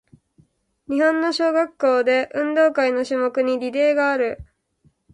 [0.89, 4.43] 日本の小学校で、運動会の種目にリレーがある。